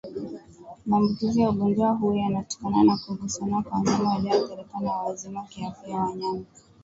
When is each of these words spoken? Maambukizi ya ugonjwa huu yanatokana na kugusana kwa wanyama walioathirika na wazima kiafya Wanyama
Maambukizi 0.85 1.41
ya 1.41 1.49
ugonjwa 1.49 1.89
huu 1.91 2.13
yanatokana 2.13 2.83
na 2.83 2.97
kugusana 2.97 3.61
kwa 3.63 3.71
wanyama 3.77 4.09
walioathirika 4.13 4.79
na 4.79 4.91
wazima 4.91 5.43
kiafya 5.43 5.95
Wanyama 5.95 6.43